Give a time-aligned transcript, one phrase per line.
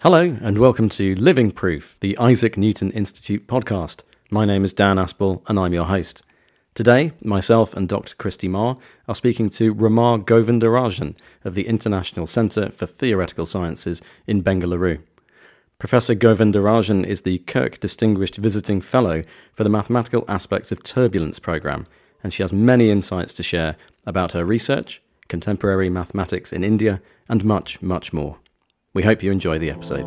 [0.00, 4.02] Hello, and welcome to Living Proof, the Isaac Newton Institute podcast.
[4.30, 6.22] My name is Dan Aspel, and I'm your host.
[6.74, 8.14] Today, myself and Dr.
[8.16, 8.76] Christie Marr
[9.08, 11.16] are speaking to Rama Govindarajan
[11.46, 15.00] of the International Centre for Theoretical Sciences in Bengaluru.
[15.78, 19.22] Professor Govindarajan is the Kirk Distinguished Visiting Fellow
[19.54, 21.86] for the Mathematical Aspects of Turbulence programme,
[22.22, 27.00] and she has many insights to share about her research, contemporary mathematics in India,
[27.30, 28.36] and much, much more.
[28.96, 30.06] We hope you enjoy the episode.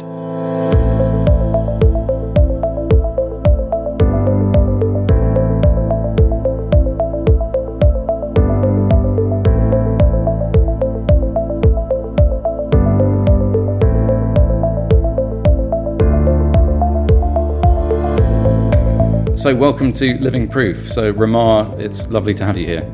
[19.38, 20.92] So, welcome to Living Proof.
[20.92, 22.92] So, Rama, it's lovely to have you here.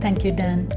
[0.00, 0.68] Thank you, Dan.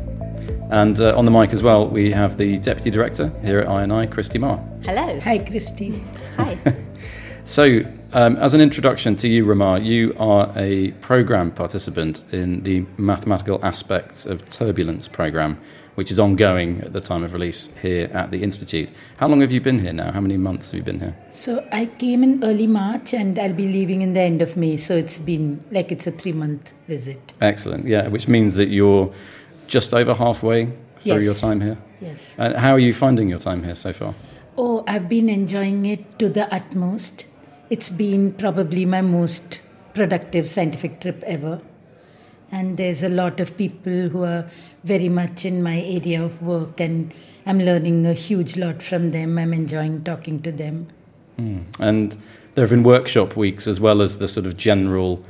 [0.75, 4.11] And uh, on the mic as well, we have the Deputy Director here at INI,
[4.11, 4.57] Christie Marr.
[4.83, 5.17] Hello.
[5.21, 6.03] Hi, Christie.
[6.35, 6.57] Hi.
[7.47, 12.83] So, um, as an introduction to you, Rama, you are a program participant in the
[12.97, 15.61] Mathematical Aspects of Turbulence program,
[15.93, 18.89] which is ongoing at the time of release here at the Institute.
[19.17, 20.11] How long have you been here now?
[20.11, 21.15] How many months have you been here?
[21.29, 24.75] So I came in early March and I'll be leaving in the end of May.
[24.75, 27.33] So it's been like it's a three month visit.
[27.41, 29.13] Excellent, yeah, which means that you're
[29.67, 30.65] just over halfway
[30.99, 31.23] through Yes.
[31.23, 31.77] your time here.
[32.01, 32.37] Yes.
[32.39, 34.13] Uh, how are you finding your time here so far?
[34.57, 37.25] Oh, I've been enjoying it to the utmost.
[37.69, 39.61] It's been probably my most
[39.93, 41.61] productive scientific trip ever.
[42.51, 44.45] And there's a lot of people who are
[44.83, 47.13] very much in my area of work, and
[47.45, 49.37] I'm learning a huge lot from them.
[49.37, 50.87] I'm enjoying talking to them.
[51.79, 52.17] And
[52.53, 55.21] there have been workshop weeks as well as the sort of general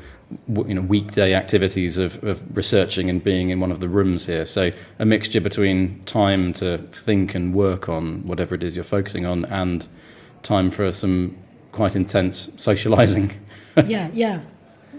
[0.47, 4.45] you know, weekday activities of, of researching and being in one of the rooms here.
[4.45, 9.25] So a mixture between time to think and work on whatever it is you're focusing
[9.25, 9.87] on and
[10.41, 11.37] time for some
[11.71, 13.33] quite intense socializing.
[13.85, 14.41] yeah, yeah.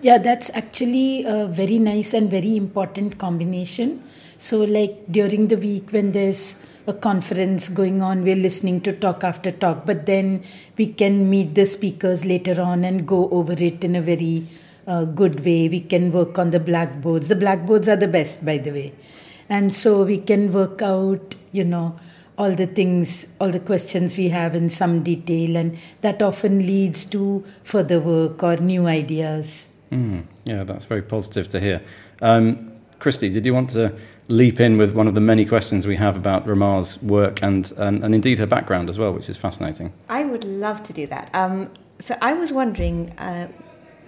[0.03, 4.03] Yeah, that's actually a very nice and very important combination.
[4.37, 9.25] So, like during the week when there's a conference going on, we're listening to talk
[9.25, 10.45] after talk, but then
[10.77, 14.47] we can meet the speakers later on and go over it in a very
[14.87, 15.69] uh, good way.
[15.69, 17.29] We can work on the blackboards.
[17.29, 18.95] The blackboards are the best, by the way.
[19.49, 21.97] And so we can work out, you know,
[22.39, 27.05] all the things, all the questions we have in some detail, and that often leads
[27.07, 29.69] to further work or new ideas.
[29.91, 31.83] Mm, yeah, that's very positive to hear.
[32.21, 33.95] Um, Christie, did you want to
[34.29, 38.03] leap in with one of the many questions we have about Rama's work and, and,
[38.03, 39.93] and indeed her background as well, which is fascinating?
[40.09, 41.31] I would love to do that.
[41.33, 41.71] Um,
[42.01, 43.49] so I was wondering, uh,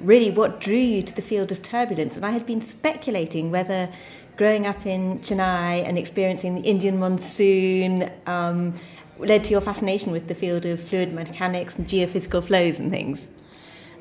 [0.00, 2.16] really, what drew you to the field of turbulence?
[2.16, 3.90] And I had been speculating whether
[4.36, 8.74] growing up in Chennai and experiencing the Indian monsoon um,
[9.18, 13.28] led to your fascination with the field of fluid mechanics and geophysical flows and things.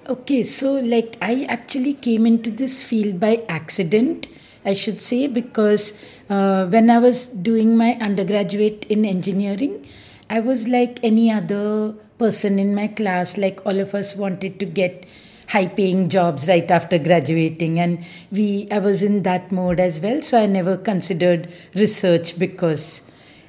[0.08, 4.28] Okay, so like I actually came into this field by accident,
[4.64, 5.92] I should say, because
[6.30, 9.86] uh, when I was doing my undergraduate in engineering,
[10.30, 14.66] I was like any other person in my class, like all of us wanted to
[14.66, 15.06] get
[15.48, 17.80] high paying jobs right after graduating.
[17.80, 20.22] And we I was in that mode as well.
[20.22, 23.04] So I never considered research because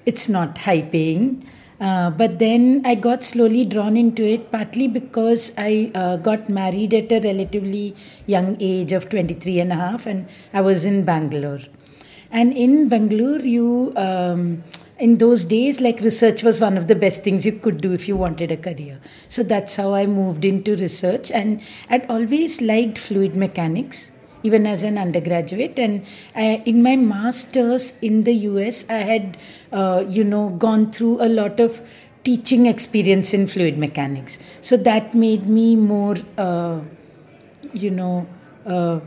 [0.06, 1.44] it's not high paying.
[1.81, 6.92] Uh, but then I got slowly drawn into it, partly because I uh, got married
[6.92, 7.94] at a relatively
[8.26, 11.60] young age of 23 and a half, and I was in Bangalore.
[12.32, 14.64] And in Bangalore, you, um,
[14.98, 18.09] in those days, like research was one of the best things you could do if
[18.09, 19.00] you wanted a career.
[19.28, 24.84] So that's how I moved into research, and I'd always liked fluid mechanics even as
[24.84, 25.78] an undergraduate.
[25.78, 29.37] And I, in my masters in the us i had
[29.72, 31.81] uh, you know gone through a lot of
[32.25, 34.38] teaching experience in fluid mechanics.
[34.60, 36.81] So that made me more uh,
[37.72, 38.26] you know
[38.66, 39.00] uh,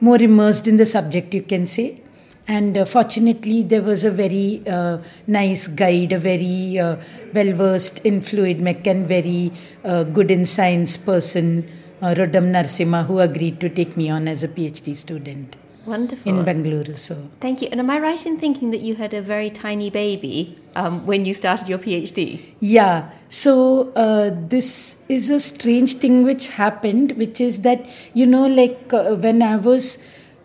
[0.00, 2.00] more immersed in the subject you can say
[2.48, 6.96] and uh, fortunately there was a very uh, nice guide a very uh,
[7.34, 9.52] well versed in fluid mech and very
[9.84, 11.68] uh, good in science person
[12.00, 15.56] uh, Roddam Narasimha, who agreed to take me on as a PhD student
[15.86, 16.38] Wonderful.
[16.38, 16.94] in Bangalore.
[16.94, 17.68] So, Thank you.
[17.70, 21.24] And am I right in thinking that you had a very tiny baby um, when
[21.24, 22.40] you started your PhD?
[22.60, 28.46] yeah, so uh, this is a strange thing which happened, which is that, you know,
[28.46, 29.98] like uh, when I was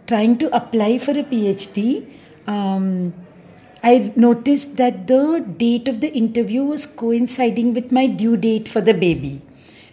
[0.08, 2.06] trying to apply for a PhD,
[2.48, 3.14] um,
[3.84, 8.80] I noticed that the date of the interview was coinciding with my due date for
[8.82, 9.42] the baby.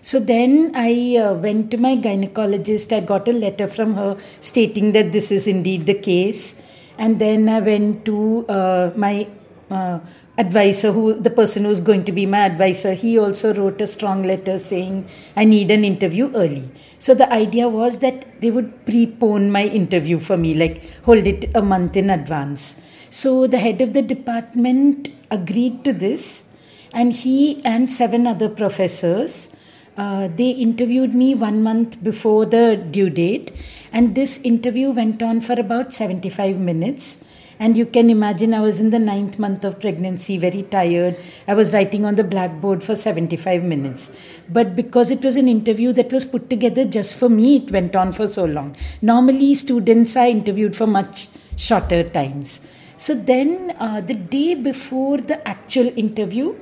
[0.01, 2.93] So then I uh, went to my gynecologist.
[2.97, 6.63] I got a letter from her stating that this is indeed the case.
[6.99, 9.27] And then I went to uh, my
[9.71, 10.01] uh,
[10.43, 14.23] advisor who the person who's going to be my advisor he also wrote a strong
[14.31, 14.95] letter saying
[15.37, 16.65] i need an interview early.
[16.99, 21.51] So the idea was that they would prepone my interview for me like hold it
[21.55, 22.77] a month in advance.
[23.11, 26.45] So the head of the department agreed to this
[26.93, 29.55] and he and seven other professors
[29.97, 33.53] uh, they interviewed me one month before the due date
[33.93, 37.23] and this interview went on for about 75 minutes
[37.61, 41.19] and you can imagine I was in the ninth month of pregnancy, very tired.
[41.47, 44.11] I was writing on the blackboard for 75 minutes.
[44.49, 47.95] But because it was an interview that was put together just for me, it went
[47.95, 48.77] on for so long.
[49.03, 52.67] Normally, students are interviewed for much shorter times.
[52.97, 56.57] So then, uh, the day before the actual interview,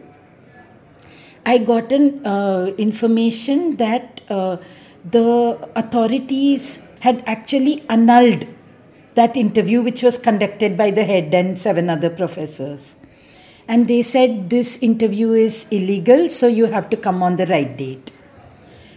[1.46, 4.56] I got an uh, information that uh,
[5.08, 8.46] the authorities had actually annulled
[9.20, 12.96] that interview, which was conducted by the head and seven other professors.
[13.66, 17.76] And they said this interview is illegal, so you have to come on the right
[17.76, 18.12] date.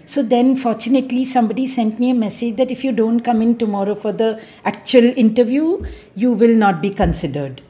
[0.05, 3.95] So then, fortunately, somebody sent me a message that if you don't come in tomorrow
[3.95, 4.29] for the
[4.65, 5.85] actual interview,
[6.15, 7.61] you will not be considered.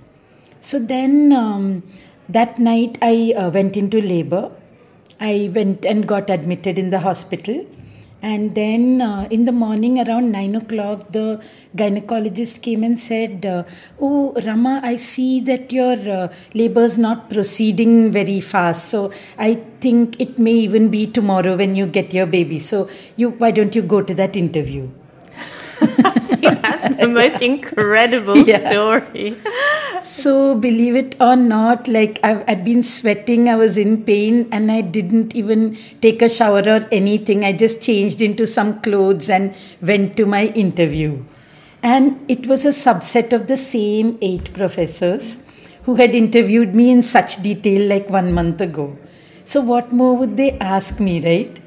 [0.59, 1.83] So then, um,
[2.29, 4.51] that night, I uh, went into labor.
[5.19, 7.65] I went and got admitted in the hospital.
[8.21, 11.43] And then uh, in the morning around 9 o'clock, the
[11.75, 13.63] gynecologist came and said, uh,
[13.99, 18.89] Oh, Rama, I see that your uh, labor is not proceeding very fast.
[18.89, 22.59] So I think it may even be tomorrow when you get your baby.
[22.59, 24.89] So you, why don't you go to that interview?
[26.61, 28.67] That's the most incredible Yeah.
[28.67, 29.37] story.
[30.03, 34.71] So, believe it or not, like I've, I'd been sweating, I was in pain, and
[34.71, 37.45] I didn't even take a shower or anything.
[37.45, 41.23] I just changed into some clothes and went to my interview.
[41.83, 45.43] And it was a subset of the same eight professors
[45.83, 48.97] who had interviewed me in such detail like one month ago.
[49.43, 51.59] So, what more would they ask me, right?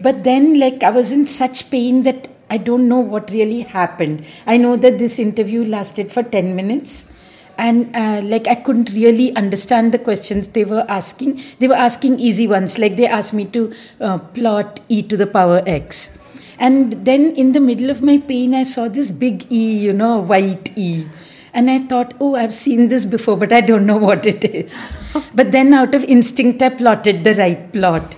[0.00, 4.24] But then, like, I was in such pain that I don't know what really happened.
[4.46, 7.12] I know that this interview lasted for 10 minutes.
[7.58, 11.42] And uh, like I couldn't really understand the questions they were asking.
[11.58, 15.26] They were asking easy ones, like they asked me to uh, plot e to the
[15.26, 16.18] power x.
[16.58, 20.18] And then in the middle of my pain, I saw this big E, you know,
[20.18, 21.06] white E.
[21.54, 24.82] And I thought, oh, I've seen this before, but I don't know what it is.
[25.34, 28.16] but then out of instinct, I plotted the right plot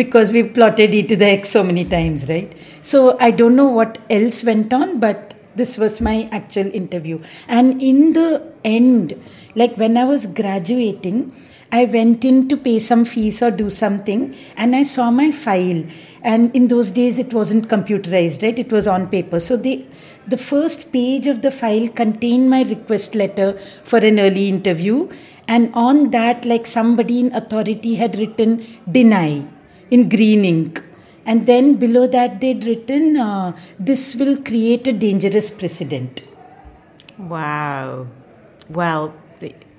[0.00, 2.50] because we've plotted e to the x so many times, right?
[2.92, 7.20] So I don't know what else went on, but this was my actual interview.
[7.48, 8.28] And in the
[8.64, 9.14] end,
[9.54, 11.20] like when I was graduating,
[11.70, 15.82] I went in to pay some fees or do something, and I saw my file.
[16.22, 18.58] And in those days, it wasn't computerized, right?
[18.58, 19.40] It was on paper.
[19.48, 19.86] So they,
[20.26, 23.52] the first page of the file contained my request letter
[23.90, 25.10] for an early interview,
[25.46, 29.30] and on that, like somebody in authority had written "deny"
[29.90, 30.82] in green ink.
[31.26, 36.22] And then below that, they'd written, uh, This will create a dangerous precedent.
[37.18, 38.06] Wow.
[38.70, 39.14] Well,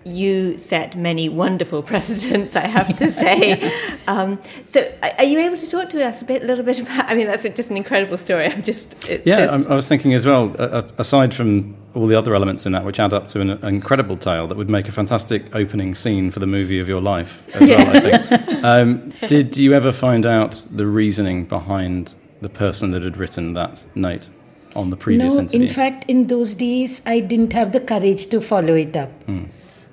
[0.06, 3.71] you set many wonderful precedents, I have to say.
[4.07, 7.09] um, so, are you able to talk to us a bit, a little bit about?
[7.09, 8.45] I mean, that's just an incredible story.
[8.45, 11.75] I'm just, it's Yeah, just, I'm- I was thinking as well, uh, uh, aside from
[11.94, 14.57] all the other elements in that, which add up to an, an incredible tale that
[14.57, 17.99] would make a fantastic opening scene for the movie of your life as well, I
[17.99, 18.49] think.
[18.61, 23.87] Um, did you ever find out the reasoning behind the person that had written that
[23.95, 24.30] note
[24.75, 25.61] on the previous no, interview?
[25.61, 29.11] in fact, in those days, I didn't have the courage to follow it up.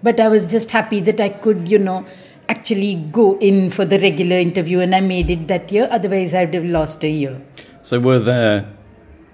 [0.02, 2.04] But I was just happy that I could, you know,
[2.48, 5.88] actually go in for the regular interview and I made it that year.
[5.90, 7.40] Otherwise, I would have lost a year.
[7.82, 8.68] so were there,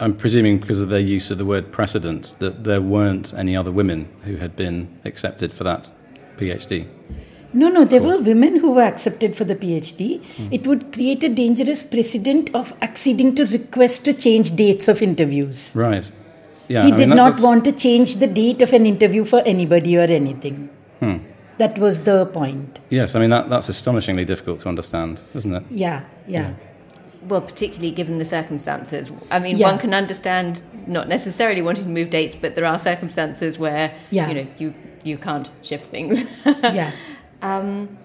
[0.03, 3.71] I'm presuming because of their use of the word precedent, that there weren't any other
[3.71, 5.91] women who had been accepted for that
[6.39, 6.87] PhD?
[7.55, 10.23] No, no, there were women who were accepted for the PhD.
[10.51, 15.71] It would create a dangerous precedent of acceding to requests to change dates of interviews.
[15.75, 16.11] Right.
[16.69, 19.25] Yeah, he I did that- not that's- want to change the date of an interview
[19.25, 20.69] for anybody or anything.
[21.01, 21.19] Hmm.
[21.59, 22.81] That was the point.
[22.91, 25.63] Yes, I mean that, that's astonishingly difficult to understand, isn't it?
[25.71, 26.55] Yeah, yeah.
[27.29, 29.13] Well, particularly given the circumstances.
[29.31, 29.69] I mean, Yeah.
[29.71, 34.29] one can understand not necessarily wanting to move dates, but there are circumstances where Yeah.
[34.29, 34.75] you know you
[35.05, 36.25] you can't shift things.
[36.47, 36.93] yeah.
[37.43, 37.99] Um,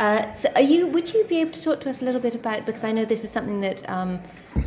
[0.00, 0.86] uh, so, are you?
[0.88, 2.66] Would you be able to talk to us a little bit about?
[2.66, 4.18] Because I know this is something that um,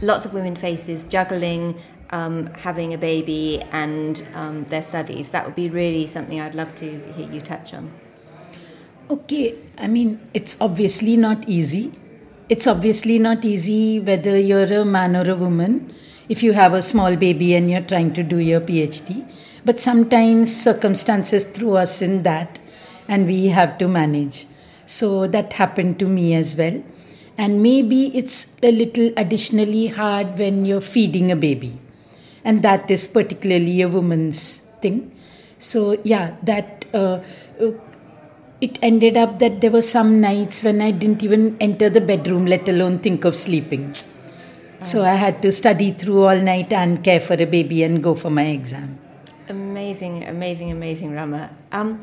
[0.01, 1.75] lots of women face: is juggling
[2.11, 5.31] um, having a baby and um, their studies.
[5.31, 7.91] That would be really something I'd love to hear you touch on.
[9.09, 11.91] Okay, I mean, it's obviously not easy.
[12.49, 15.93] It's obviously not easy whether you're a man or a woman
[16.27, 19.25] if you have a small baby and you're trying to do your PhD.
[19.63, 22.59] But sometimes circumstances throw us in that
[23.07, 24.45] and we have to manage.
[24.85, 26.83] So that happened to me as well.
[27.37, 31.79] And maybe it's a little additionally hard when you're feeding a baby.
[32.43, 35.11] And that is particularly a woman's thing.
[35.59, 37.19] So, yeah, that uh,
[38.65, 42.45] it ended up that there were some nights when I didn't even enter the bedroom,
[42.45, 43.93] let alone think of sleeping.
[44.79, 48.15] So I had to study through all night and care for a baby and go
[48.15, 48.97] for my exam.
[49.49, 51.49] Amazing, amazing, amazing, Rama.
[51.73, 52.01] Um,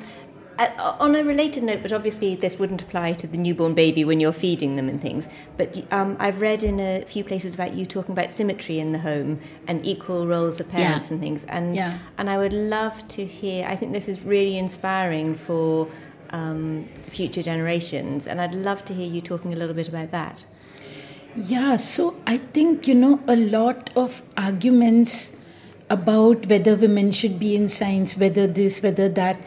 [0.98, 4.32] on a related note, but obviously this wouldn't apply to the newborn baby when you're
[4.32, 5.28] feeding them and things.
[5.56, 8.98] But um, I've read in a few places about you talking about symmetry in the
[8.98, 11.12] home and equal roles of parents Yeah.
[11.14, 11.44] and things.
[11.46, 11.98] And Yeah.
[12.18, 13.66] and I would love to hear.
[13.66, 15.88] I think this is really inspiring for
[16.30, 20.44] um, future generations, and I'd love to hear you talking a little bit about that.
[21.36, 25.36] Yeah, so I think, you know, a lot of arguments
[25.88, 29.40] about whether women should be in science, whether this, whether that,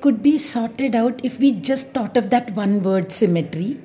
[0.00, 3.80] could be sorted out if we just thought of that one word symmetry.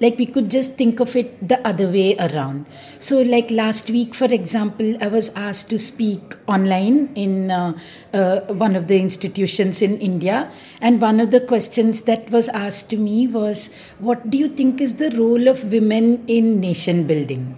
[0.00, 2.66] Like we could just think of it the other way around.
[3.00, 7.76] So, like last week, for example, I was asked to speak online in uh,
[8.14, 12.90] uh, one of the institutions in India, and one of the questions that was asked
[12.90, 17.56] to me was, What do you think is the role of women in nation building?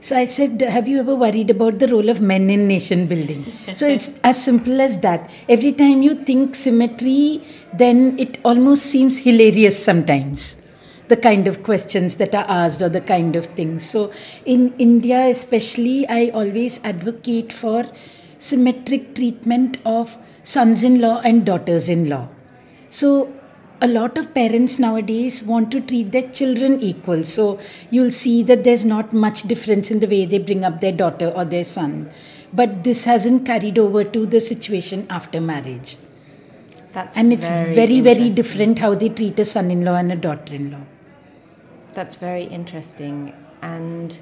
[0.00, 3.44] So I said, Have you ever worried about the role of men in nation building?
[3.74, 5.30] so it's as simple as that.
[5.48, 10.62] Every time you think symmetry, then it almost seems hilarious sometimes.
[11.08, 13.88] The kind of questions that are asked or the kind of things.
[13.88, 14.12] So
[14.44, 17.84] in India, especially, I always advocate for
[18.38, 22.28] symmetric treatment of sons in law and daughters in law.
[22.90, 23.32] So
[23.80, 27.24] a lot of parents nowadays want to treat their children equal.
[27.24, 27.58] So
[27.90, 31.28] you'll see that there's not much difference in the way they bring up their daughter
[31.28, 32.10] or their son.
[32.52, 35.96] But this hasn't carried over to the situation after marriage.
[36.92, 38.34] That's And it's very, very, interesting.
[38.34, 40.80] different how they treat a son in law and a daughter in law.
[41.98, 44.16] That's very interesting, and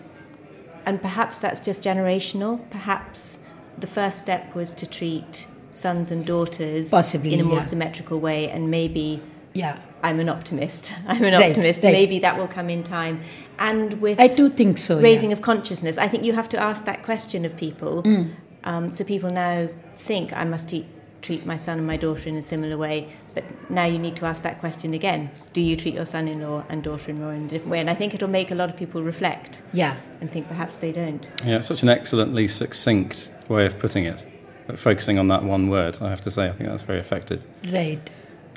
[0.87, 2.55] and perhaps that's just generational.
[2.71, 3.41] Perhaps
[3.77, 7.61] the first step was to treat sons and daughters Possibly, in a more yeah.
[7.73, 9.21] symmetrical way, and maybe
[9.53, 9.79] Yeah.
[10.03, 10.95] I'm an optimist.
[11.07, 11.85] I'm an Right, optimist.
[11.85, 11.93] right.
[11.93, 13.21] Maybe that will come in time,
[13.59, 14.99] and with I do think so.
[14.99, 15.35] raising yeah.
[15.37, 15.99] of consciousness.
[15.99, 18.31] I think you have to ask that question of people, Mm.
[18.65, 19.69] um, so people now
[19.99, 20.87] think I must te-
[21.21, 23.09] treat my son and my daughter in a similar way.
[23.37, 26.83] But now you need to ask that question again: Do you treat your son-in-law and
[26.83, 27.81] daughter-in-law in a different way?
[27.81, 29.97] And I think it'll make a lot of people reflect Yeah.
[30.23, 31.31] and think perhaps they don't.
[31.45, 34.27] Yeah, such an excellently succinct way of putting it.
[34.75, 37.43] Focusing on that one word, I have to say, I think that's very effective.
[37.71, 38.01] Right.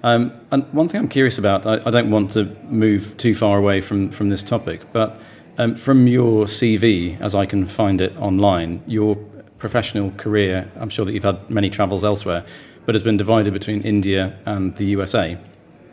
[0.01, 3.57] Um, and one thing I'm curious about, I, I don't want to move too far
[3.57, 5.19] away from, from this topic, but
[5.57, 9.17] um, from your CV, as I can find it online, your
[9.57, 12.45] professional career, I'm sure that you've had many travels elsewhere,
[12.86, 15.38] but has been divided between India and the USA.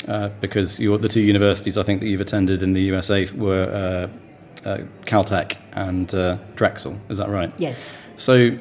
[0.09, 4.09] Uh, because your, the two universities I think that you've attended in the USA were
[4.64, 7.52] uh, uh, Caltech and uh, Drexel, is that right?
[7.59, 8.00] Yes.
[8.16, 8.57] So,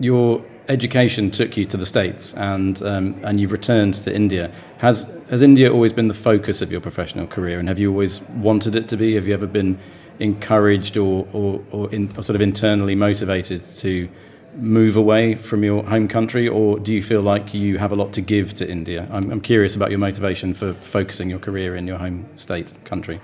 [0.00, 4.50] your education took you to the States, and um, and you've returned to India.
[4.78, 8.20] Has has India always been the focus of your professional career, and have you always
[8.22, 9.14] wanted it to be?
[9.14, 9.78] Have you ever been
[10.18, 14.08] encouraged or or, or, in, or sort of internally motivated to
[14.56, 18.12] move away from your home country, or do you feel like you have a lot
[18.14, 19.08] to give to India?
[19.10, 23.20] I'm, I'm curious about your motivation for focusing your career in your home state country.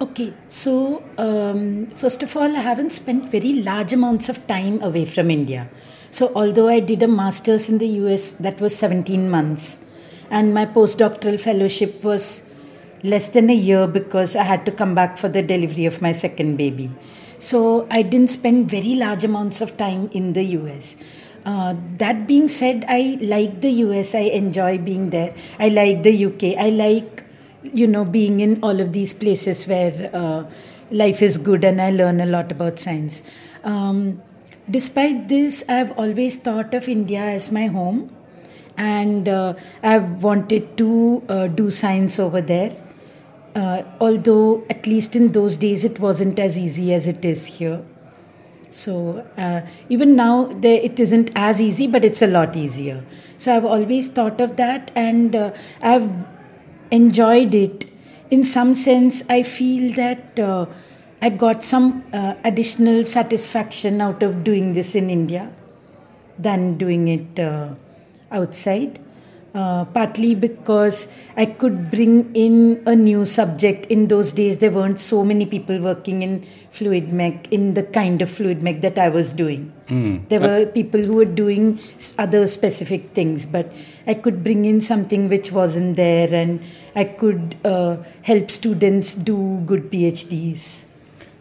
[0.00, 5.04] Okay, so um, first of all, I haven't spent very large amounts of time away
[5.04, 5.68] from India.
[6.10, 9.84] So, although I did a master's in the US, that was 17 months,
[10.30, 12.50] and my postdoctoral fellowship was
[13.02, 16.12] less than a year because I had to come back for the delivery of my
[16.12, 16.90] second baby.
[17.40, 20.96] So, I didn't spend very large amounts of time in the US.
[21.44, 26.12] Uh, that being said, I like the US, I enjoy being there, I like the
[26.26, 27.24] UK, I like
[27.62, 30.44] you know being in all of these places where uh,
[30.90, 33.22] life is good and i learn a lot about science.
[33.64, 34.22] Um,
[34.70, 38.14] despite this i've always thought of india as my home
[38.76, 42.70] and uh, i've wanted to uh, do science over there
[43.54, 47.82] uh, although at least in those days it wasn't as easy as it is here.
[48.70, 53.04] So uh, even now there, it isn't as easy but it's a lot easier.
[53.38, 55.52] So i've always thought of that and uh,
[55.82, 56.10] i've
[56.90, 57.86] enjoyed it.
[58.30, 60.66] In some sense i feel that uh,
[61.20, 65.52] i got some uh, additional satisfaction out of doing this in india
[66.38, 67.74] than doing it uh,
[68.30, 69.00] outside
[69.54, 73.86] uh, partly because I could bring in a new subject.
[73.86, 78.22] In those days, there weren't so many people working in fluid mech, in the kind
[78.22, 79.72] of fluid mech that I was doing.
[79.88, 80.28] Mm.
[80.28, 81.80] There were people who were doing
[82.18, 83.72] other specific things, but
[84.06, 86.62] I could bring in something which wasn't there and
[86.94, 90.84] I could uh, help students do good PhDs.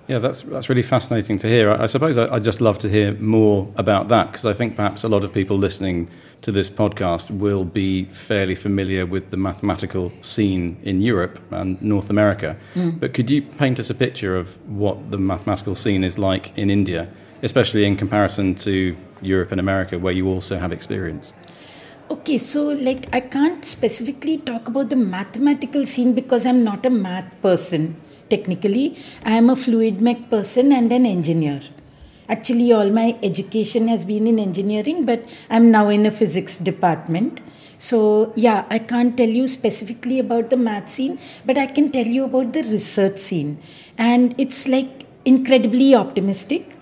[0.10, 1.70] Yeah, that's that's really fascinating to hear.
[1.70, 4.76] I, I suppose I, would just love to hear more about that because I think
[4.76, 6.10] perhaps a lot of people listening
[6.42, 12.10] to this podcast will be fairly familiar with the mathematical scene in Europe and North
[12.10, 12.58] America.
[12.74, 13.00] Mm.
[13.00, 16.72] But could you paint us a picture of what the mathematical scene is like in
[16.72, 17.08] India,
[17.44, 21.34] especially in comparison to Europe and America, where you also have experience?
[22.10, 26.90] Okay, so like I can't specifically talk about the mathematical scene because I'm not a
[26.90, 27.96] math person
[28.30, 28.98] technically.
[29.24, 31.62] I am a fluid mech person and an engineer.
[32.28, 37.42] Actually, all my education has been in engineering, but I'm now in a physics department.
[37.80, 42.06] So, yeah, I can't tell you specifically about the math scene, but I can tell
[42.06, 43.58] you about the research scene.
[43.98, 46.76] And it's like incredibly optimistic.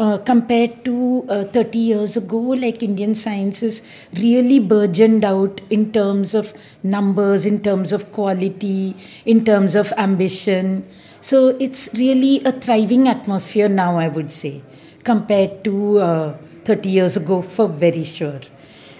[0.00, 3.82] Uh, compared to uh, 30 years ago, like Indian sciences
[4.14, 10.82] really burgeoned out in terms of numbers, in terms of quality, in terms of ambition.
[11.20, 14.62] So it's really a thriving atmosphere now, I would say,
[15.04, 18.40] compared to uh, 30 years ago, for very sure.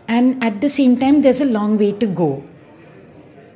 [0.06, 2.44] And at the same time, there's a long way to go.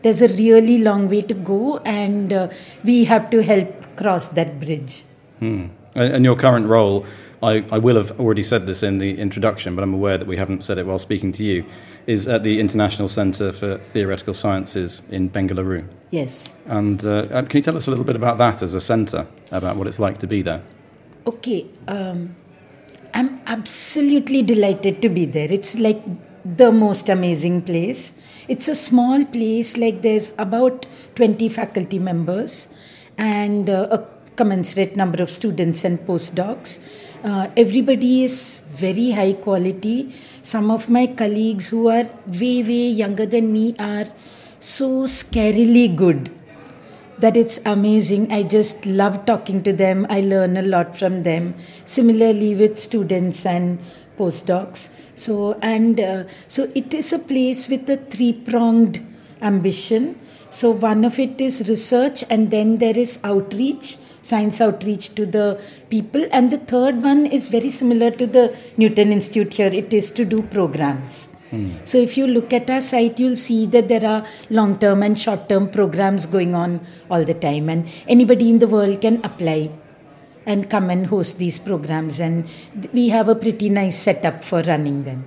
[0.00, 2.48] There's a really long way to go, and uh,
[2.84, 5.04] we have to help cross that bridge.
[5.40, 5.66] Hmm.
[5.94, 7.06] And your current role
[7.44, 10.36] I, I will have already said this in the introduction, but I'm aware that we
[10.36, 11.64] haven't said it while speaking to you,
[12.06, 15.86] is at the International Centre for Theoretical Sciences in Bengaluru.
[16.10, 16.56] Yes.
[16.66, 19.26] And uh, uh, can you tell us a little bit about that as a centre,
[19.50, 20.62] about what it's like to be there?
[21.26, 21.66] Okay.
[21.86, 22.34] Um,
[23.14, 25.50] I'm absolutely delighted to be there.
[25.50, 26.02] It's like
[26.44, 28.44] the most amazing place.
[28.48, 32.68] It's a small place, like there's about 20 faculty members
[33.16, 34.04] and uh, a
[34.36, 36.80] commensurate number of students and postdocs
[37.25, 40.14] uh, everybody is very high quality.
[40.43, 44.07] Some of my colleagues who are way, way younger than me are
[44.59, 46.31] so scarily good
[47.19, 48.31] that it's amazing.
[48.31, 50.06] I just love talking to them.
[50.10, 51.54] I learn a lot from them.
[51.84, 53.78] Similarly, with students and
[54.19, 54.91] postdocs.
[55.15, 59.00] So, and uh, so it is a place with a three pronged
[59.41, 60.21] ambition.
[60.50, 65.60] So, one of it is research, and then there is outreach science outreach to the
[65.91, 66.26] people.
[66.32, 70.25] And the third one is very similar to the Newton Institute here it is to
[70.25, 71.28] do programs.
[71.50, 71.71] Hmm.
[71.84, 75.19] So, if you look at our site, you'll see that there are long term and
[75.19, 79.71] short term programs going on all the time, and anybody in the world can apply
[80.47, 82.19] and come and host these programs.
[82.19, 82.49] And
[82.93, 85.25] we have a pretty nice setup for running them.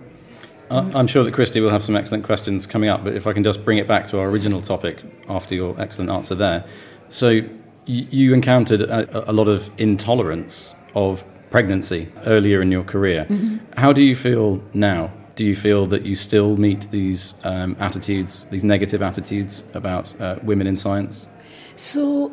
[0.70, 3.34] Uh, I'm sure that Christie will have some excellent questions coming up, but if I
[3.34, 6.66] can just bring it back to our original topic after your excellent answer there.
[7.10, 7.42] So,
[7.88, 13.26] you encountered a, a, lot of intolerance of pregnancy earlier in your career.
[13.30, 13.58] Mm-hmm.
[13.78, 15.12] How do you feel now?
[15.36, 20.38] Do you feel that you still meet these um, attitudes, these negative attitudes about uh,
[20.43, 21.28] women in science?
[21.76, 22.32] So,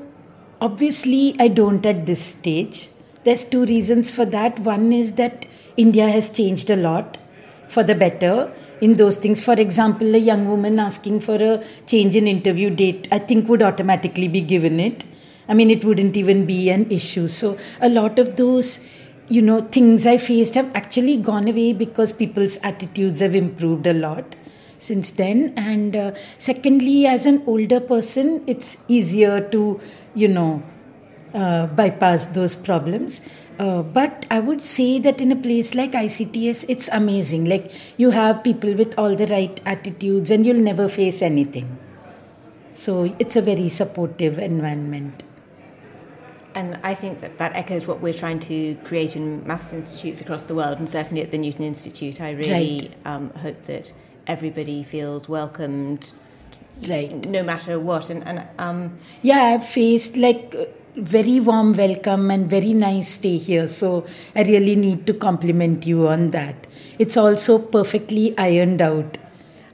[0.61, 2.89] obviously, I don't at this stage.
[3.23, 4.59] There's two reasons for that.
[4.61, 7.19] One is that India has changed a lot
[7.69, 9.43] for the better in those things.
[9.43, 13.63] For example, a young woman asking for a change in interview date, I think would
[13.63, 15.05] automatically be given it.
[15.49, 17.29] I mean, it wouldn't even be an issue.
[17.29, 18.81] So a lot of those,
[19.29, 23.93] you know, things I faced have actually gone away because people's attitudes have improved a
[23.93, 24.37] lot
[24.79, 25.53] since then.
[25.57, 29.81] And uh, secondly, as an older person, it's easier to,
[30.15, 30.63] you know,
[31.35, 33.21] uh, bypass those problems.
[33.59, 37.45] Uh, but I would say that in a place like ICTS, it's amazing.
[37.45, 41.79] Like you have people with all the right attitudes, and you'll never face anything.
[42.73, 45.23] So it's a very supportive environment.
[46.55, 50.45] And I think that that echoes what we're trying to create in maths institutes across
[50.45, 52.21] the world, and certainly at the Newton Institute.
[52.21, 53.13] I really right.
[53.13, 53.93] um, hope that
[54.27, 56.13] everybody feels welcomed,
[56.89, 58.09] right, no matter what.
[58.09, 60.55] And, and um, yeah, I've faced like
[60.97, 63.67] very warm welcome and very nice stay here.
[63.67, 66.69] So I really need to compliment you on that.
[67.01, 69.19] It's also perfectly ironed out.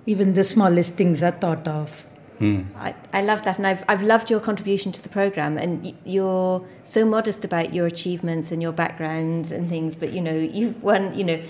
[0.06, 2.06] Even the smallest things are thought of.
[2.40, 2.66] Mm.
[2.76, 5.59] I, I love that, and I've, I've loved your contribution to the program.
[5.59, 10.35] And you're so modest about your achievements and your backgrounds and things, but you know,
[10.35, 11.40] you've won, you know,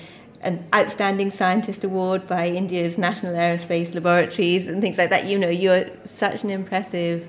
[0.43, 5.27] an outstanding scientist award by India's national aerospace laboratories and things like that.
[5.27, 7.29] You know, you're such an impressive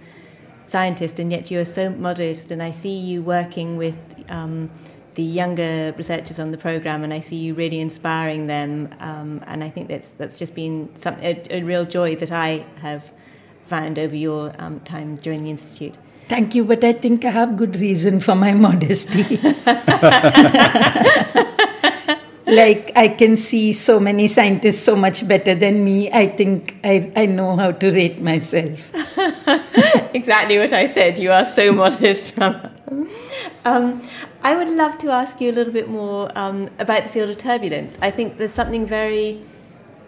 [0.66, 2.52] scientist, and yet you're so modest.
[2.52, 4.72] And I see you working with um,
[5.16, 8.90] the younger researchers on the program, and I see you really inspiring them.
[9.00, 12.66] Um, and I think that's that's just been some, a, a, real joy that I
[12.82, 13.12] have
[13.64, 15.96] found over your um, time during the institute.
[16.28, 19.24] Thank you, but I think I have good reason for my modesty.
[22.48, 26.12] like I can see so many scientists so much better than me.
[26.12, 28.92] I think I, I know how to rate myself.
[30.14, 31.20] exactly what I said.
[31.20, 32.40] You are so modest.
[32.40, 34.02] um,
[34.44, 37.38] I would love to ask you a little bit more um, about the field of
[37.38, 37.98] turbulence.
[38.02, 39.42] I think there's something very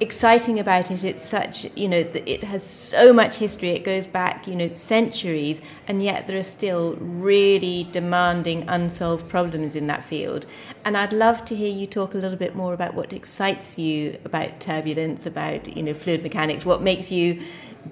[0.03, 1.03] exciting about it.
[1.03, 3.69] It's such, you know, it has so much history.
[3.69, 9.75] It goes back, you know, centuries, and yet there are still really demanding unsolved problems
[9.75, 10.45] in that field.
[10.85, 14.19] And I'd love to hear you talk a little bit more about what excites you
[14.25, 17.41] about turbulence, about, you know, fluid mechanics, what makes you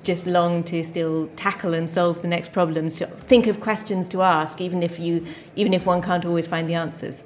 [0.03, 4.21] just long to still tackle and solve the next problems, to think of questions to
[4.21, 7.23] ask, even if you, even if one can't always find the answers.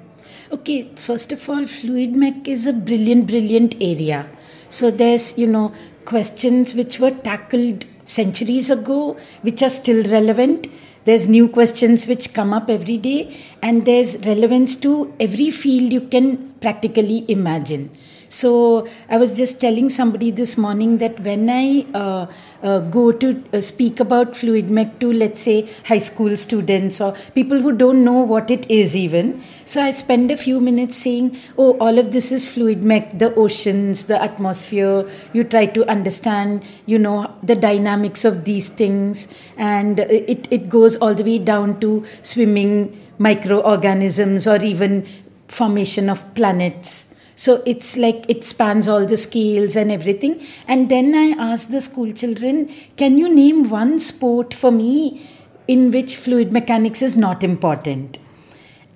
[0.50, 4.28] Okay, first of all, fluid mech is a brilliant, brilliant area
[4.70, 5.72] so there's, you know,
[6.04, 10.68] questions which were tackled centuries ago, which are still relevant.
[11.04, 16.00] There's new questions which come up every day, and there's relevance to every field you
[16.00, 17.90] can practically imagine.
[18.28, 22.26] So I was just telling somebody this morning that when I uh,
[22.62, 27.12] uh, go to uh, speak about fluid mech to, let's say, high school students or
[27.34, 31.38] people who don't know what it is even, so I spend a few minutes saying,
[31.56, 35.08] oh, all of this is fluid mech, the oceans, the atmosphere.
[35.32, 40.96] You try to understand, you know, the dynamics of these things, and it, it goes
[40.96, 45.06] all the way down to swimming microorganisms or even
[45.48, 47.05] formation of planets
[47.36, 50.42] so it's like it spans all the scales and everything.
[50.66, 55.24] And then I asked the school children, can you name one sport for me
[55.68, 58.18] in which fluid mechanics is not important?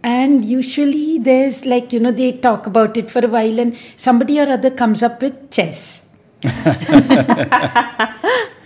[0.02, 4.40] And usually there's like, you know, they talk about it for a while and somebody
[4.40, 6.08] or other comes up with chess.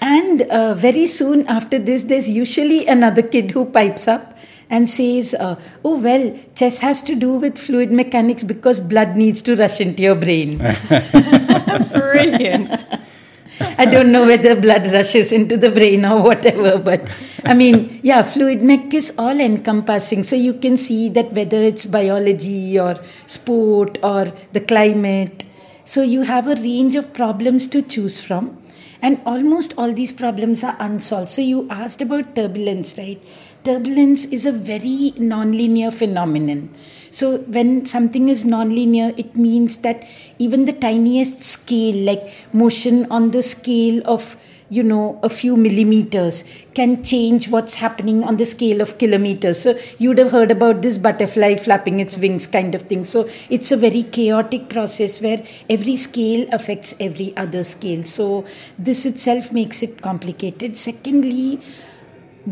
[0.00, 4.38] and uh, very soon after this, there's usually another kid who pipes up
[4.74, 9.40] and says, uh, Oh, well, chess has to do with fluid mechanics because blood needs
[9.42, 10.58] to rush into your brain.
[11.92, 12.84] Brilliant.
[13.78, 17.08] I don't know whether blood rushes into the brain or whatever, but
[17.44, 20.24] I mean, yeah, fluid mech is all encompassing.
[20.24, 25.44] So you can see that whether it's biology or sport or the climate.
[25.84, 28.60] So you have a range of problems to choose from.
[29.00, 31.28] And almost all these problems are unsolved.
[31.28, 33.22] So you asked about turbulence, right?
[33.64, 36.74] Turbulence is a very nonlinear phenomenon.
[37.10, 40.06] So, when something is nonlinear, it means that
[40.38, 44.36] even the tiniest scale, like motion on the scale of
[44.70, 46.42] you know a few millimeters
[46.74, 49.60] can change what's happening on the scale of kilometers.
[49.60, 53.04] So you'd have heard about this butterfly flapping its wings kind of thing.
[53.04, 58.04] So it's a very chaotic process where every scale affects every other scale.
[58.04, 58.44] So
[58.78, 60.76] this itself makes it complicated.
[60.76, 61.60] Secondly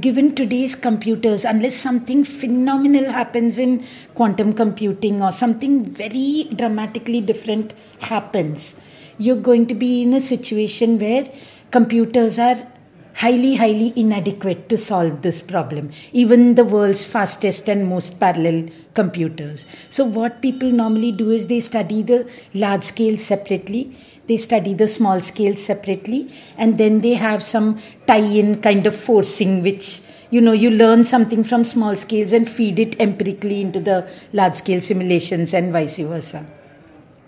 [0.01, 7.75] given today's computers, unless something phenomenal happens in quantum computing or something very dramatically different
[8.01, 8.81] happens,
[9.19, 11.31] you're going to be in a situation where
[11.71, 12.67] computers are
[13.15, 19.67] highly, highly inadequate to solve this problem, even the world's fastest and most parallel computers.
[19.91, 24.89] So, what people normally do is they study the large scale separately they study the
[24.89, 30.41] small scale separately and then they have some tie in kind of forcing which you
[30.41, 34.81] know you learn something from small scales and feed it empirically into the large scale
[34.81, 36.47] simulations and vice versa.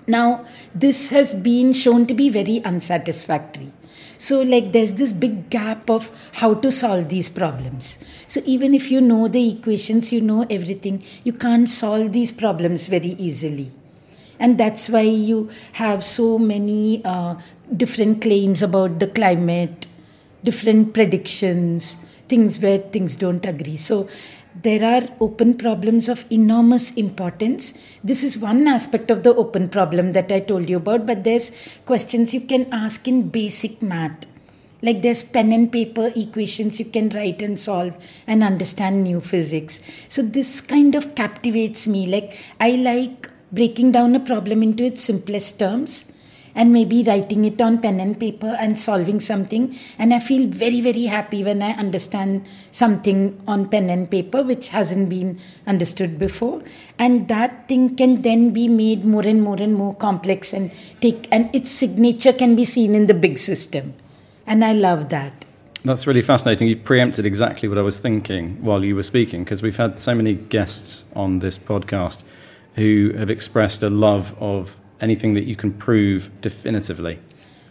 [0.07, 3.73] Now this has been shown to be very unsatisfactory.
[4.19, 7.99] So like there's this big gap of how to solve these problems.
[8.29, 12.87] So even if you know the equations you know everything you can't solve these problems
[12.87, 13.73] very easily
[14.39, 17.35] and that's why you have so many uh,
[17.77, 19.87] different claims about the climate
[20.43, 21.97] different predictions
[22.29, 24.09] things where things don't agree so
[24.63, 27.75] there are open problems of enormous importance.
[28.05, 31.51] This is one aspect of the open problem that I told you about, but there's
[31.85, 34.27] questions you can ask in basic math.
[34.81, 37.95] Like there's pen and paper equations you can write and solve
[38.27, 39.81] and understand new physics.
[40.09, 42.07] So this kind of captivates me.
[42.07, 46.07] Like I like breaking down a problem into its simplest terms
[46.55, 49.77] and maybe writing it on pen and paper and solving something.
[49.99, 54.69] And i feel very very happy when i understand something on pen and paper which
[54.69, 56.63] hasn't been understood before.
[56.99, 61.29] And that thing can then be made more and more and more complex and take
[61.33, 63.95] and its signature can be seen in the big system.
[64.47, 65.45] And i love that.
[65.85, 66.69] That's really fascinating.
[66.69, 70.15] You've preempted exactly what I was thinking while you were speaking, because we've had so
[70.15, 72.25] many guests on this podcast
[72.75, 77.19] who have expressed a love of anything that you can prove definitively.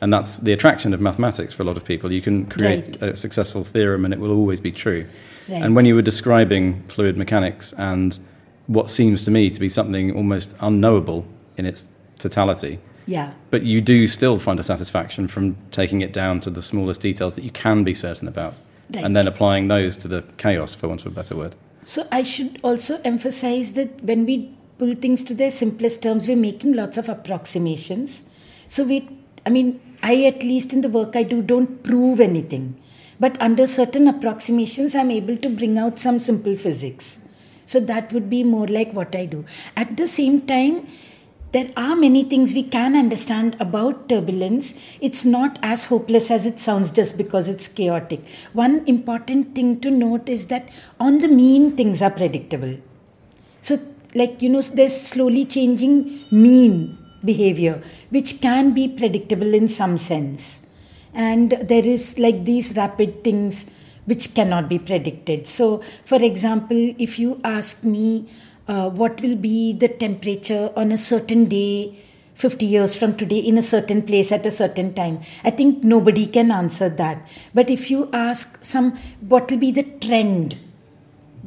[0.01, 2.11] And that's the attraction of mathematics for a lot of people.
[2.11, 3.13] You can create right.
[3.13, 5.05] a successful theorem and it will always be true.
[5.49, 5.61] Right.
[5.61, 8.19] And when you were describing fluid mechanics and
[8.67, 11.25] what seems to me to be something almost unknowable
[11.57, 11.87] in its
[12.19, 13.33] totality, yeah.
[13.49, 17.35] But you do still find a satisfaction from taking it down to the smallest details
[17.35, 18.55] that you can be certain about.
[18.93, 19.03] Right.
[19.03, 21.55] And then applying those to the chaos, for want of a better word.
[21.81, 26.35] So I should also emphasize that when we pull things to their simplest terms, we're
[26.35, 28.23] making lots of approximations.
[28.67, 29.07] So we,
[29.45, 32.75] I mean, I at least in the work I do don't prove anything.
[33.17, 37.19] But under certain approximations, I'm able to bring out some simple physics.
[37.65, 39.45] So that would be more like what I do.
[39.77, 40.87] At the same time,
[41.53, 44.73] there are many things we can understand about turbulence.
[44.99, 48.27] It's not as hopeless as it sounds just because it's chaotic.
[48.51, 50.67] One important thing to note is that
[50.99, 52.77] on the mean, things are predictable.
[53.61, 53.77] So,
[54.15, 60.65] like, you know, there's slowly changing mean behavior, which can be predictable in some sense.
[61.13, 63.69] And there is like these rapid things
[64.05, 65.47] which cannot be predicted.
[65.47, 68.29] So, for example, if you ask me,
[68.67, 71.95] uh, what will be the temperature on a certain day
[72.35, 76.25] 50 years from today in a certain place at a certain time i think nobody
[76.25, 78.97] can answer that but if you ask some
[79.27, 80.57] what will be the trend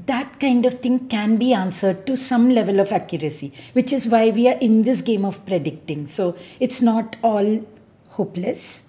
[0.07, 4.31] that kind of thing can be answered to some level of accuracy which is why
[4.31, 7.65] we are in this game of predicting so it's not all
[8.11, 8.87] hopeless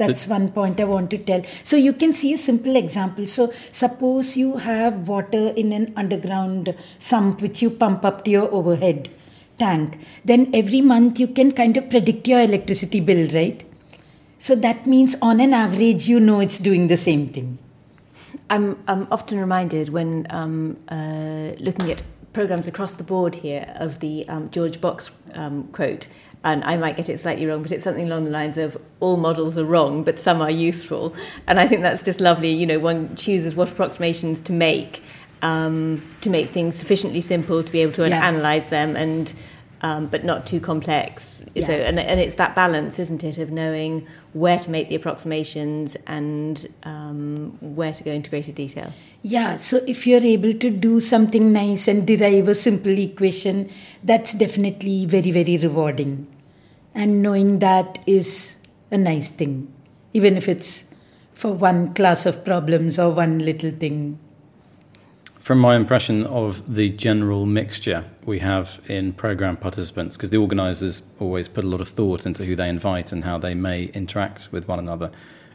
[0.00, 1.42] that's one point I want to tell.
[1.62, 3.26] So you can see a simple example.
[3.26, 8.50] So suppose you have water in an underground sump which you pump up to your
[8.50, 9.10] overhead
[9.58, 9.98] tank.
[10.24, 13.62] Then every month you can kind of predict your electricity bill, right?
[14.38, 17.58] So that means on an average you know it's doing the same thing.
[18.48, 24.00] I'm, I'm often reminded when um, uh, looking at programs across the board here of
[24.00, 26.08] the um, George Box um, quote
[26.42, 29.16] and I might get it slightly wrong, but it's something along the lines of all
[29.18, 31.14] models are wrong, but some are useful.
[31.46, 32.50] And I think that's just lovely.
[32.50, 35.02] You know, one chooses what approximations to make
[35.42, 38.26] um, to make things sufficiently simple to be able to yeah.
[38.26, 39.32] analyze them and.
[39.82, 41.42] Um, but not too complex.
[41.54, 41.64] Yeah.
[41.64, 45.96] So, and, and it's that balance, isn't it, of knowing where to make the approximations
[46.06, 48.92] and um, where to go into greater detail.
[49.22, 53.70] Yeah, so if you're able to do something nice and derive a simple equation,
[54.04, 56.26] that's definitely very, very rewarding.
[56.94, 58.58] And knowing that is
[58.90, 59.72] a nice thing,
[60.12, 60.84] even if it's
[61.32, 64.18] for one class of problems or one little thing.
[65.50, 71.02] From my impression of the general mixture we have in program participants, because the organisers
[71.18, 74.52] always put a lot of thought into who they invite and how they may interact
[74.52, 75.10] with one another.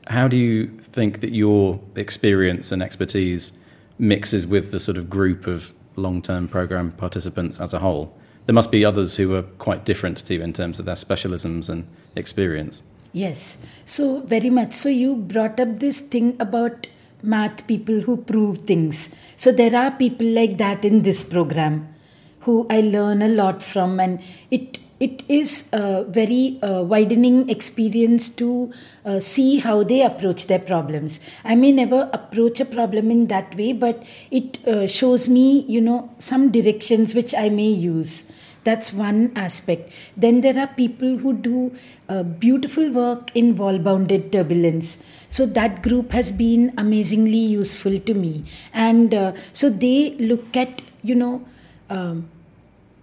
[0.07, 3.53] How do you think that your experience and expertise
[3.97, 8.13] mixes with the sort of group of long term program participants as a whole?
[8.47, 11.69] There must be others who are quite different to you in terms of their specialisms
[11.69, 12.81] and experience.
[13.13, 14.73] Yes, so very much.
[14.73, 16.87] So you brought up this thing about
[17.25, 19.15] math people who prove things.
[19.35, 21.93] So there are people like that in this program
[22.41, 28.29] who I learn a lot from, and it it is a very uh, widening experience
[28.29, 28.71] to
[29.03, 31.19] uh, see how they approach their problems.
[31.43, 35.81] I may never approach a problem in that way, but it uh, shows me, you
[35.81, 38.23] know, some directions which I may use.
[38.63, 39.91] That's one aspect.
[40.17, 41.75] Then there are people who do
[42.09, 45.03] uh, beautiful work in wall bounded turbulence.
[45.27, 48.45] So that group has been amazingly useful to me.
[48.73, 51.45] And uh, so they look at, you know,
[51.89, 52.29] um,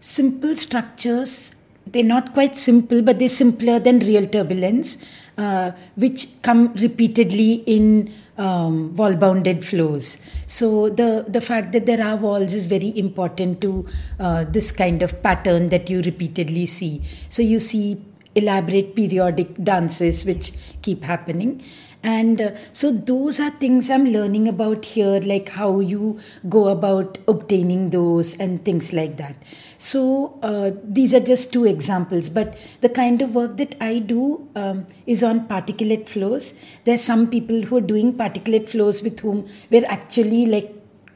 [0.01, 1.55] simple structures
[1.87, 4.99] they're not quite simple, but they're simpler than real turbulence,
[5.37, 10.19] uh, which come repeatedly in um, wall bounded flows.
[10.47, 13.87] So, the, the fact that there are walls is very important to
[14.21, 17.03] uh, this kind of pattern that you repeatedly see.
[17.29, 18.01] So, you see
[18.35, 21.63] elaborate periodic dances which keep happening
[22.03, 27.19] and uh, so those are things i'm learning about here like how you go about
[27.29, 29.37] obtaining those and things like that.
[29.79, 34.49] So uh, these are just two examples but the kind of work that i do
[34.57, 36.55] um, is on particulate flows.
[36.85, 40.75] There's some people who are doing particulate flows with whom we're actually like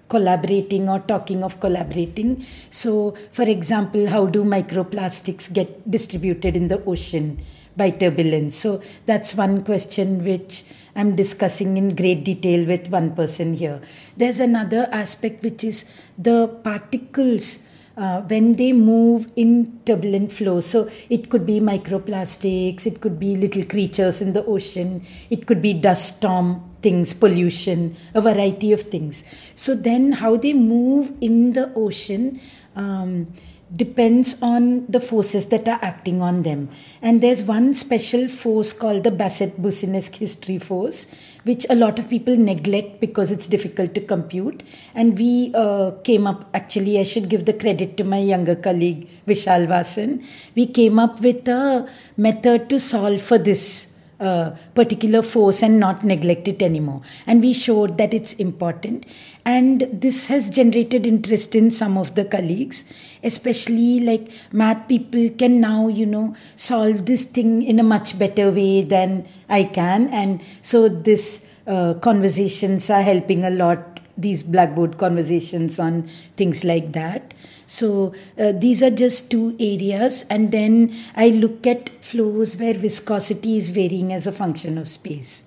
[0.09, 2.44] collaborating or talking of collaborating.
[2.70, 7.40] So for example how do microplastics get distributed in the ocean
[7.77, 8.57] by turbulence.
[8.57, 13.81] So that's one question which I'm discussing in great detail with one person here.
[14.17, 17.61] There's another aspect which is the particles.
[17.99, 20.61] Uh, when they move in turbulent flow.
[20.61, 25.62] So it could be microplastics, it could be little creatures in the ocean, it could
[25.62, 29.25] be dust storm things, pollution, a variety of things.
[29.55, 32.39] So then, how they move in the ocean.
[32.75, 33.33] Um,
[33.74, 36.68] depends on the forces that are acting on them.
[37.02, 41.09] And there's one special force called the Basset-Boussinesq history force,
[41.44, 44.62] which a lot of people neglect because it's difficult to compute.
[44.94, 49.09] And we uh, came up, actually, I should give the credit to my younger colleague,
[49.26, 50.24] Vishal Vasan.
[50.55, 56.05] We came up with a method to solve for this uh, particular force and not
[56.05, 57.02] neglect it anymore.
[57.26, 59.07] And we showed that it's important.
[59.44, 62.85] And this has generated interest in some of the colleagues,
[63.22, 68.50] especially like math people can now, you know, solve this thing in a much better
[68.50, 70.09] way than I can.
[70.09, 76.92] And so this uh, conversations are helping a lot, these Blackboard conversations on things like
[76.92, 77.35] that.
[77.66, 83.59] So uh, these are just two areas, and then I look at flows where viscosity
[83.59, 85.42] is varying as a function of space,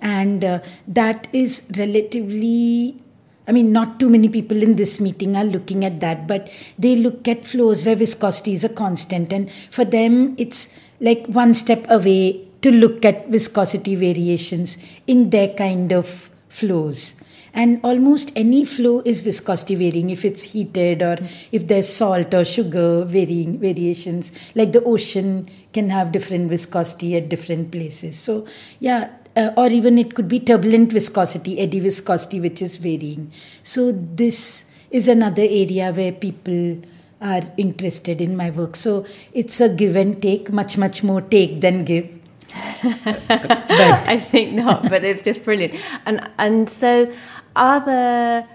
[0.00, 3.00] and uh, that is relatively.
[3.46, 6.96] I mean, not too many people in this meeting are looking at that, but they
[6.96, 11.84] look at flows where viscosity is a constant, and for them, it's like one step
[11.90, 17.16] away to look at viscosity variations in their kind of flows
[17.54, 20.10] and almost any flow is viscosity varying.
[20.10, 21.18] If it's heated or
[21.52, 27.28] if there's salt or sugar varying variations like the ocean can have different viscosity at
[27.28, 28.18] different places.
[28.18, 28.46] So
[28.80, 33.32] yeah uh, or even it could be turbulent viscosity eddy viscosity which is varying.
[33.62, 36.82] So this is another area where people
[37.20, 38.76] are interested in my work.
[38.76, 42.08] So it's a give and take much much more take than give
[42.54, 45.74] I think not, but it's just brilliant.
[46.06, 47.12] And and so
[47.56, 48.48] are there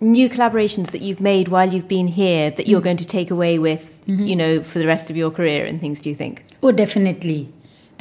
[0.00, 2.84] new collaborations that you've made while you've been here that you're mm.
[2.84, 4.26] going to take away with, mm-hmm.
[4.26, 6.44] you know, for the rest of your career and things, do you think?
[6.62, 7.52] Oh, definitely.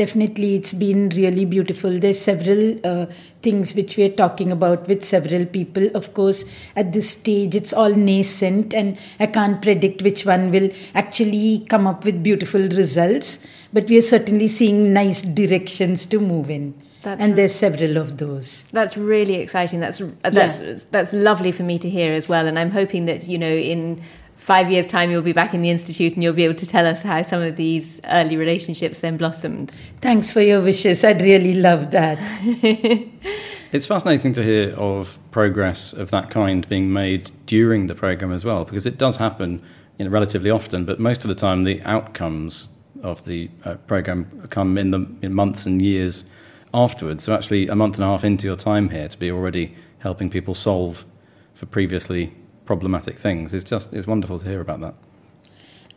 [0.02, 2.00] Definitely, it's been really beautiful.
[2.00, 3.06] There's several uh,
[3.44, 5.96] things which we're talking about with several people.
[5.96, 6.44] Of course,
[6.76, 11.86] at this stage, it's all nascent, and I can't predict which one will actually come
[11.86, 13.46] up with beautiful results.
[13.72, 16.74] But we are certainly seeing nice directions to move in.
[17.04, 18.64] That's and there's several of those.
[18.72, 19.82] That's really exciting.
[19.82, 20.80] That's that's yeah.
[20.90, 22.48] that's lovely for me to hear as well.
[22.48, 24.02] And I'm hoping that you know in
[24.42, 26.88] five years' time you'll be back in the institute and you'll be able to tell
[26.88, 29.72] us how some of these early relationships then blossomed.
[30.02, 31.04] Thanks for your wishes.
[31.04, 32.18] I'd really love that.
[33.72, 38.44] it's fascinating to hear of progress of that kind being made during the program as
[38.44, 39.62] well, because it does happen
[40.00, 42.70] you know, relatively often, but most of the time the outcomes
[43.04, 46.26] of the uh, program come in the in months and years
[46.74, 47.24] afterwards.
[47.24, 50.32] So actually, a month and a half into your time here, to be already helping
[50.32, 51.06] people solve
[51.54, 52.34] for previously
[52.72, 54.96] problematic things is just is wonderful to hear about that.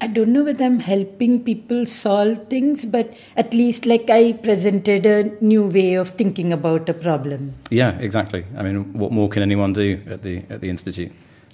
[0.04, 3.06] I don't know whether I'm helping people solve things, but
[3.42, 5.18] at least like I presented a
[5.52, 7.54] new way of thinking about a problem.
[7.70, 8.44] Yeah, exactly.
[8.58, 11.12] I mean, what more can anyone do at the at the institute?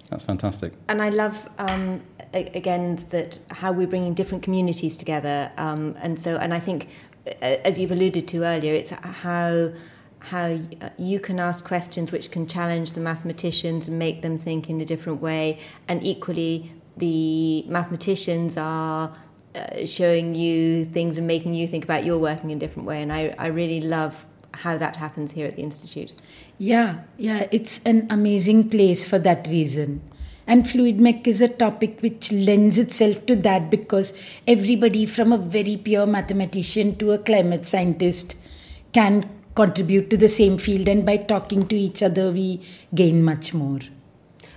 [0.08, 0.72] That's fantastic.
[0.88, 2.00] And I love um,
[2.32, 6.88] again that how we're bringing different communities together, um, and so and I think
[7.42, 9.70] as you've alluded to earlier, it's how
[10.20, 10.58] how
[10.98, 14.84] you can ask questions which can challenge the mathematicians and make them think in a
[14.84, 19.16] different way, and equally the mathematicians are
[19.54, 23.02] uh, showing you things and making you think about your working in a different way.
[23.02, 26.12] And I, I really love how that happens here at the institute.
[26.58, 30.02] Yeah, yeah, it's an amazing place for that reason.
[30.46, 34.12] And fluid mech is a topic which lends itself to that because
[34.46, 38.36] everybody from a very pure mathematician to a climate scientist
[38.92, 39.28] can
[39.62, 42.48] contribute to the same field and by talking to each other we
[42.94, 43.80] gain much more.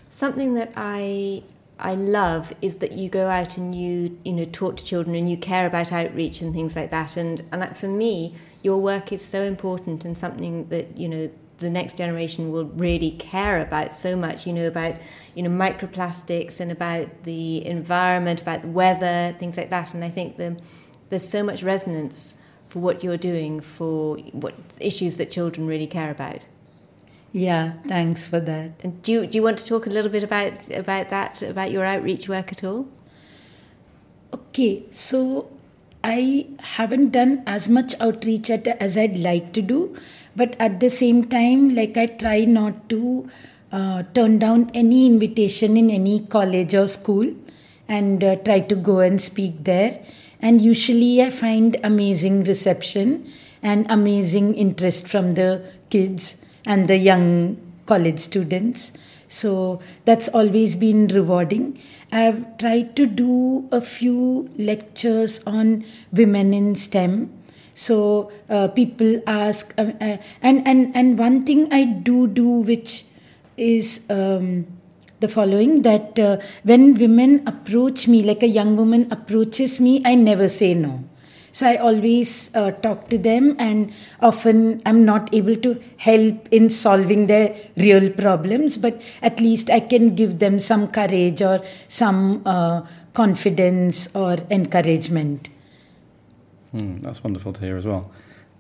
[0.08, 1.44] Something that I
[1.80, 5.30] I love is that you go out and you you know talk to children and
[5.30, 9.24] you care about outreach and things like that and and for me your work is
[9.36, 14.16] so important and something that you know the next generation will really care about so
[14.16, 14.96] much you know about
[15.36, 19.94] you know microplastics and about the environment, about the weather, things like that.
[19.94, 20.58] And I think the,
[21.10, 22.40] there's so much resonance
[22.74, 26.48] for what you're doing for what issues that children really care about.
[27.32, 28.72] Yeah, thanks for that.
[28.84, 31.72] And do you, do you want to talk a little bit about about that about
[31.72, 32.88] your outreach work at all?
[34.34, 35.52] Okay, so
[36.04, 39.96] I haven't done as much outreach at, as I'd like to do,
[40.36, 43.30] but at the same time, like I try not to
[43.72, 47.32] uh, turn down any invitation in any college or school
[47.88, 50.04] and uh, try to go and speak there.
[50.44, 53.32] And usually I find amazing reception
[53.64, 58.92] and amazing interest from the kids and the young college students.
[59.28, 61.80] So that's always been rewarding.
[62.12, 67.32] I've tried to do a few lectures on women in STEM
[67.74, 73.06] So uh, people ask, uh, uh, and and and one thing I do do, which
[73.58, 74.68] is um,
[75.24, 80.16] the following: that uh, when women approach me, like a young woman approaches me, I
[80.16, 80.94] never say no.
[81.54, 86.70] So I always uh, talk to them, and often I'm not able to help in
[86.72, 92.42] solving their real problems, but at least I can give them some courage or some
[92.46, 92.82] uh,
[93.14, 95.50] confidence or encouragement.
[96.74, 98.12] Mm, that's wonderful to hear as well.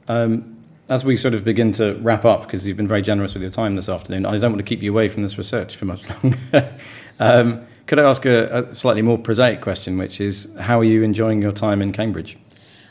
[0.07, 0.52] Um,
[0.89, 3.51] as we sort of begin to wrap up, because you've been very generous with your
[3.51, 6.03] time this afternoon, I don't want to keep you away from this research for much
[6.23, 6.73] longer.
[7.19, 11.03] um, could I ask a, a, slightly more prosaic question, which is how are you
[11.03, 12.37] enjoying your time in Cambridge?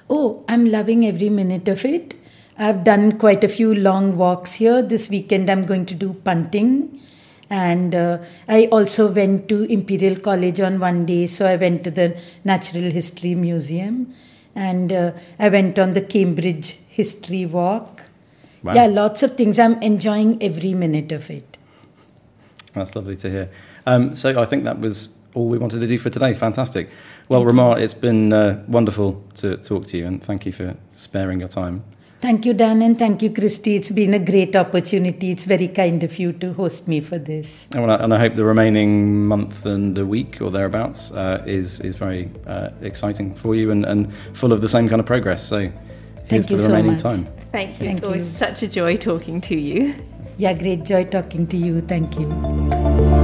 [0.08, 2.14] Oh, I'm loving every minute of it.
[2.58, 4.82] I've done quite a few long walks here.
[4.82, 7.00] This weekend, I'm going to do punting.
[7.48, 8.18] And uh,
[8.48, 12.90] I also went to Imperial College on one day, so I went to the Natural
[12.90, 14.14] History Museum
[14.54, 18.02] and uh, I went on the Cambridge History Walk.
[18.62, 18.74] Wow.
[18.74, 19.58] Yeah, lots of things.
[19.58, 21.56] I'm enjoying every minute of it.
[22.74, 23.50] That's lovely to hear.
[23.86, 26.34] Um, so I think that was all we wanted to do for today.
[26.34, 26.90] Fantastic.
[27.30, 31.40] Well, Rama, it's been uh, wonderful to talk to you, and thank you for sparing
[31.40, 31.82] your time.
[32.20, 33.74] Thank you, Dan, and thank you, Christie.
[33.74, 35.30] It's been a great opportunity.
[35.30, 37.68] It's very kind of you to host me for this.
[37.74, 41.80] And I, and I hope the remaining month and a week or thereabouts uh, is
[41.80, 45.42] is very uh, exciting for you and, and full of the same kind of progress.
[45.42, 45.72] So
[46.28, 47.02] thank to the so much.
[47.02, 47.26] time.
[47.52, 47.86] Thank you.
[47.86, 48.46] Thank it's always you.
[48.46, 49.94] such a joy talking to you.
[50.38, 51.80] Yeah, great joy talking to you.
[51.80, 53.21] Thank you.